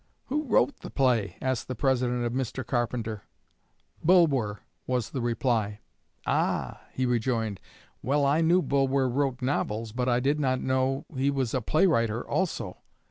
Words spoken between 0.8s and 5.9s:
play?" asked the President of Mr. Carpenter. "Bulwer," was the reply.